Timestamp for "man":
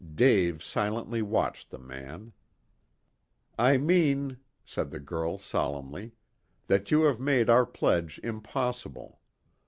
1.77-2.33